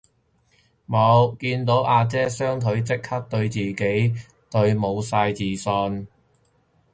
[0.87, 4.15] 無，見到阿姐雙腿即刻對自己
[4.83, 6.07] 無晒自信